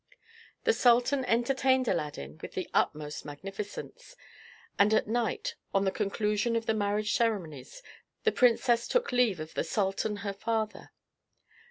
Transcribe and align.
The 0.63 0.73
sultan 0.73 1.23
entertained 1.25 1.87
Aladdin 1.87 2.39
with 2.41 2.53
the 2.53 2.67
utmost 2.73 3.23
magnificence, 3.23 4.15
and 4.79 4.95
at 4.95 5.05
night, 5.07 5.53
on 5.75 5.85
the 5.85 5.91
conclusion 5.91 6.55
of 6.55 6.65
the 6.65 6.73
marriage 6.73 7.13
ceremonies, 7.13 7.83
the 8.23 8.31
princess 8.31 8.87
took 8.87 9.11
leave 9.11 9.39
of 9.39 9.53
the 9.53 9.63
sultan 9.63 10.17
her 10.25 10.33
father. 10.33 10.89